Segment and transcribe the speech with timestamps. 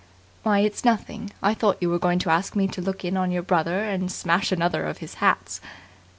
[0.41, 1.29] "Why, it's nothing.
[1.43, 4.11] I thought you were going to ask me to look in on your brother and
[4.11, 5.61] smash another of his hats."